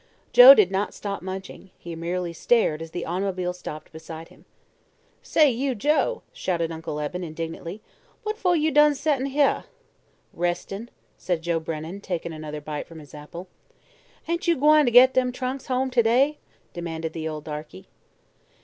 [0.33, 4.45] Joe did not stop munching; he merely stared as the automobile stopped beside him.
[5.21, 7.83] "Say, you Joe!" shouted Uncle Eben indignatly,
[8.23, 9.65] "wha' foh yo' done sett'n' heah?"
[10.33, 13.47] "Rest'n'," said Joe Brennan, taking another bite from his apple.
[14.27, 16.39] "Ain't yo' gwine git dem trunks home to day?"
[16.73, 17.85] demanded the old darkey.